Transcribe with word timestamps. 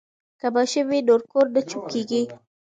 که 0.39 0.47
ماشوم 0.55 0.85
وي 0.89 0.99
نو 1.07 1.15
کور 1.31 1.47
نه 1.55 1.61
چوپ 1.69 1.83
کیږي. 1.91 2.21